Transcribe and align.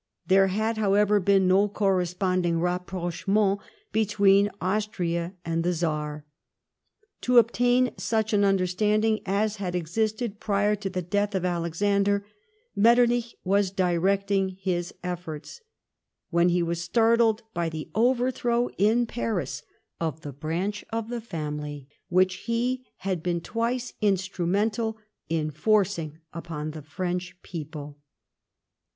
There 0.25 0.47
had, 0.47 0.77
however, 0.79 1.19
been 1.19 1.47
no 1.47 1.67
corresponding 1.69 2.59
rapprochement 2.59 3.59
between 3.91 4.49
Austria 4.59 5.35
and 5.45 5.63
the 5.63 5.73
Czar. 5.73 6.25
To 7.21 7.37
obtain 7.37 7.91
such 7.97 8.33
an 8.33 8.43
understandin"; 8.43 9.19
as 9.27 9.57
had 9.57 9.75
existed 9.75 10.39
prior 10.39 10.75
to 10.75 10.89
the 10.89 11.03
death 11.03 11.35
of 11.35 11.45
Alexander, 11.45 12.25
^Metternich 12.75 13.35
was 13.43 13.69
directing 13.69 14.57
his 14.59 14.91
efforts, 15.03 15.61
when 16.31 16.49
he 16.49 16.63
was 16.63 16.81
startled 16.81 17.43
by 17.53 17.69
the 17.69 17.91
overthrow, 17.93 18.69
in 18.79 19.05
Paris, 19.05 19.61
of 19.99 20.21
the 20.21 20.33
branch 20.33 20.83
of 20.89 21.09
the 21.09 21.21
family 21.21 21.87
which 22.09 22.47
he 22.47 22.87
had 22.97 23.21
been 23.21 23.39
twice 23.39 23.93
instrumental 24.01 24.97
in 25.29 25.51
forcing 25.51 26.17
upon 26.33 26.71
the 26.71 26.81
French 26.81 27.37
people. 27.43 27.99